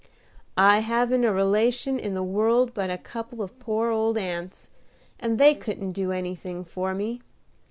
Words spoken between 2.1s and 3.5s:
the world but a couple